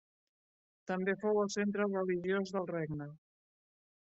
També 0.91 1.13
fou 1.25 1.37
el 1.43 1.51
centre 1.57 1.87
religiós 1.91 2.55
del 2.57 2.67
regne. 2.73 3.09